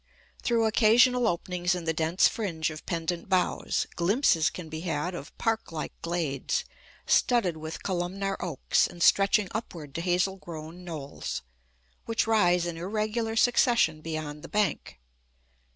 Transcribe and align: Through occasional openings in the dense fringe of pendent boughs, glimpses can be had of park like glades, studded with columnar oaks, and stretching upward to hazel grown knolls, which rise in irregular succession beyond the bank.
Through 0.41 0.65
occasional 0.65 1.27
openings 1.27 1.75
in 1.75 1.83
the 1.83 1.93
dense 1.93 2.27
fringe 2.27 2.71
of 2.71 2.83
pendent 2.87 3.29
boughs, 3.29 3.85
glimpses 3.95 4.49
can 4.49 4.67
be 4.67 4.79
had 4.79 5.13
of 5.13 5.37
park 5.37 5.71
like 5.71 5.93
glades, 6.01 6.65
studded 7.05 7.55
with 7.57 7.83
columnar 7.83 8.35
oaks, 8.43 8.87
and 8.87 9.03
stretching 9.03 9.47
upward 9.51 9.93
to 9.93 10.01
hazel 10.01 10.37
grown 10.37 10.83
knolls, 10.83 11.43
which 12.05 12.25
rise 12.25 12.65
in 12.65 12.77
irregular 12.77 13.35
succession 13.35 14.01
beyond 14.01 14.41
the 14.41 14.49
bank. 14.49 14.99